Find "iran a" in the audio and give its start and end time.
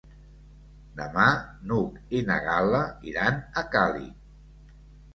3.13-3.67